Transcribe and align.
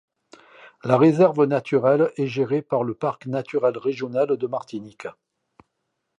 La 0.83 0.97
réserve 0.97 1.45
naturelle 1.45 2.11
est 2.17 2.25
gérée 2.25 2.63
par 2.63 2.83
le 2.83 2.95
Parc 2.95 3.27
naturel 3.27 3.77
régional 3.77 4.35
de 4.35 4.47
Martinique. 4.47 5.05